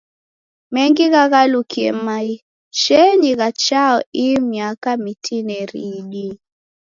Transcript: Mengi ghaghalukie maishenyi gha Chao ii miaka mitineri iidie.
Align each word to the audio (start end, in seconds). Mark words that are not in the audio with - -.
Mengi 0.73 1.05
ghaghalukie 1.13 1.89
maishenyi 2.05 3.31
gha 3.39 3.49
Chao 3.63 3.97
ii 4.23 4.37
miaka 4.49 4.91
mitineri 5.03 5.79
iidie. 5.89 6.33